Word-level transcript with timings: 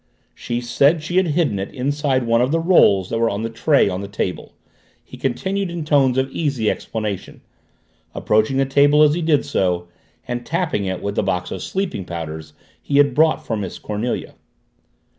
"She 0.33 0.61
said 0.61 1.03
she 1.03 1.17
had 1.17 1.27
hidden 1.27 1.59
it 1.59 1.71
inside 1.75 2.25
one 2.25 2.41
of 2.41 2.51
the 2.51 2.59
rolls 2.59 3.11
that 3.11 3.19
were 3.19 3.29
on 3.29 3.43
the 3.43 3.51
tray 3.51 3.87
on 3.87 4.01
that 4.01 4.11
table," 4.11 4.53
he 5.05 5.15
continued 5.15 5.69
in 5.69 5.85
tones 5.85 6.17
of 6.17 6.27
easy 6.31 6.71
explanation, 6.71 7.41
approaching 8.15 8.57
the 8.57 8.65
table 8.65 9.03
as 9.03 9.13
he 9.13 9.21
did 9.21 9.45
so, 9.45 9.89
and 10.27 10.43
tapping 10.43 10.85
it 10.85 11.03
with 11.03 11.13
the 11.13 11.21
box 11.21 11.51
of 11.51 11.61
sleeping 11.61 12.03
powders 12.03 12.53
he 12.81 12.97
had 12.97 13.13
brought 13.13 13.45
for 13.45 13.55
Miss 13.55 13.77
Cornelia. 13.77 14.33